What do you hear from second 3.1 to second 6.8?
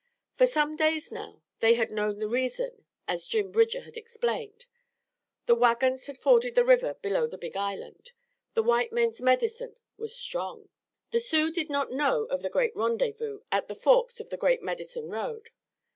Jim Bridger had explained the wagons had forded the